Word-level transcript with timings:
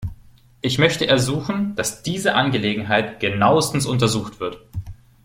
Ich 0.61 0.79
möchte 0.79 1.07
ersuchen, 1.07 1.75
dass 1.75 2.01
diese 2.01 2.33
Angelegeneheit 2.33 3.19
genauestens 3.19 3.85
untersucht 3.85 4.39
wird. 4.39 4.59